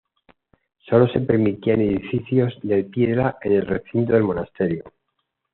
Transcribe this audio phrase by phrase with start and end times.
[0.79, 4.83] Sólo se permitían edificios de piedra en el recinto del monasterio.